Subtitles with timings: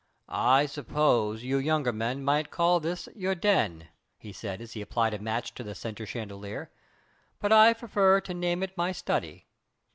[0.29, 5.13] "I suppose you younger men might call this your 'den,'" he said as he applied
[5.13, 6.71] a match to the centre chandelier,
[7.39, 9.45] "but I prefer to name it my study."